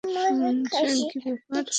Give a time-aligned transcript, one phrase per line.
[0.03, 0.97] শুনছেন,
[1.09, 1.63] কী ব্যাপার?